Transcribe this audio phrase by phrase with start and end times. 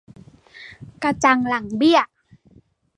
[1.03, 2.01] กระจังหลังเบี้ย